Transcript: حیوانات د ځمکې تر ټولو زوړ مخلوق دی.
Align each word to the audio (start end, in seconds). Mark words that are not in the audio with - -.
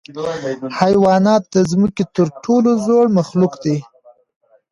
حیوانات 0.79 1.43
د 1.55 1.55
ځمکې 1.71 2.03
تر 2.15 2.27
ټولو 2.43 2.71
زوړ 2.85 3.05
مخلوق 3.17 3.53
دی. 3.63 3.77